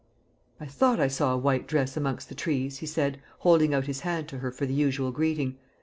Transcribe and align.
"I 0.59 0.65
thought 0.65 0.99
I 0.99 1.07
saw 1.07 1.31
a 1.31 1.37
white 1.37 1.67
dress 1.67 1.95
amongst 1.95 2.27
the 2.29 2.33
trees," 2.33 2.79
he 2.79 2.87
said, 2.87 3.21
holding 3.41 3.71
out 3.71 3.85
his 3.85 3.99
hand 3.99 4.27
to 4.29 4.39
her 4.39 4.51
for 4.51 4.65
the 4.65 4.73
usual 4.73 5.11
greeting. 5.11 5.59